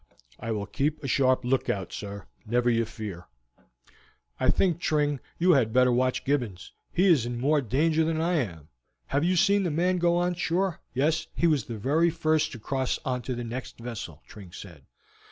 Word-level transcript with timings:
"I 0.39 0.49
will 0.49 0.65
keep 0.65 1.03
a 1.03 1.07
sharp 1.07 1.45
lookout, 1.45 1.93
sir, 1.93 2.25
never 2.43 2.71
you 2.71 2.85
fear." 2.85 3.27
"I 4.39 4.49
think, 4.49 4.79
Tring, 4.79 5.19
you 5.37 5.51
had 5.51 5.71
better 5.71 5.91
watch 5.91 6.25
Gibbons; 6.25 6.71
he 6.91 7.05
is 7.05 7.29
more 7.29 7.59
in 7.59 7.67
danger 7.67 8.03
than 8.03 8.19
I 8.19 8.33
am. 8.37 8.69
Have 9.05 9.23
you 9.23 9.35
seen 9.35 9.61
the 9.61 9.69
man 9.69 9.99
go 9.99 10.17
on 10.17 10.33
shore?" 10.33 10.81
"Yes, 10.95 11.27
he 11.35 11.45
was 11.45 11.65
the 11.65 11.77
very 11.77 12.09
first 12.09 12.51
to 12.53 12.57
cross 12.59 12.97
onto 13.05 13.35
the 13.35 13.43
next 13.43 13.77
vessel," 13.77 14.23
Tring 14.25 14.51
said. 14.51 14.87